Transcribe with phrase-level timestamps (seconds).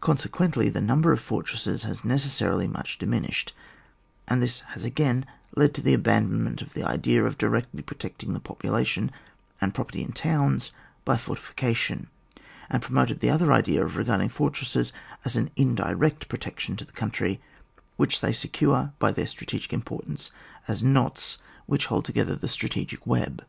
[0.00, 3.52] Consequently the number of fortress es has necessarily much diminished,
[4.26, 8.40] and this has again led to the abandonment of the idea of directly protecting the
[8.40, 9.10] popu lation
[9.60, 10.72] and property in towns
[11.04, 12.06] by fortifi cations,
[12.70, 14.94] and promoted the other idea of regarding the fortresses
[15.26, 17.38] as an indirect pro tection to the country,
[17.98, 20.30] which they secure by their strategic importance
[20.68, 21.36] as knots
[21.66, 23.44] which hold together the strategic web.